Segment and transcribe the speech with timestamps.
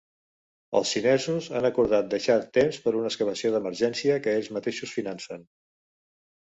[0.79, 5.51] Els xinesos han acordat deixar temps per una excavació d’emergència, que ells mateixos financen.